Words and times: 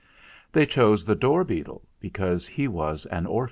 They 0.51 0.65
chose 0.65 1.05
the 1.05 1.13
dor 1.13 1.43
beetle, 1.43 1.87
because 1.99 2.47
he 2.47 2.67
was 2.67 3.05
an 3.11 3.27
orphan. 3.27 3.39